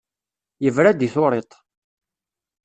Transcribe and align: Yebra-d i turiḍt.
Yebra-d 0.63 1.01
i 1.05 1.09
turiḍt. 1.13 1.51